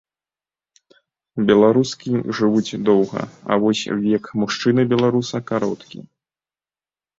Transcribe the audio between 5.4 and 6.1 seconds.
кароткі.